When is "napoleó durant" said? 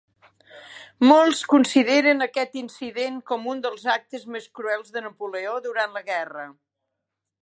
5.09-5.95